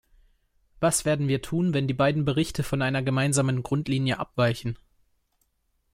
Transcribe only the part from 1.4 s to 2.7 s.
tun, wenn die beiden Berichte